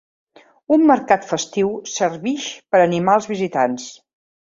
Un 0.77 0.85
mercat 0.91 1.27
festiu 1.31 1.69
servix 1.97 2.47
per 2.75 2.81
animar 2.87 3.19
els 3.21 3.29
visitants. 3.33 3.87